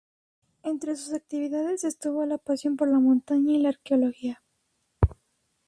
[0.63, 4.41] Entre sus actividades estuvo la pasión por la montaña y la arqueología.